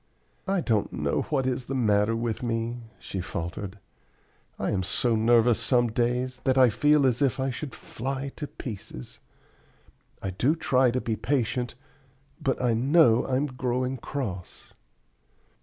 [0.47, 3.77] "I don't know what is the matter with me," she faltered.
[4.57, 8.47] "I am so nervous some days that I feel as if I should fly to
[8.47, 9.19] pieces.
[10.19, 11.75] I do try to be patient,
[12.41, 14.73] but I know I'm growing cross!"